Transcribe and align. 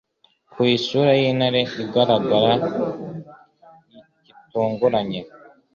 ku 0.51 0.59
isura 0.75 1.11
y'intare 1.21 1.61
igaragara 1.83 2.53
gitunguranye 4.25 5.21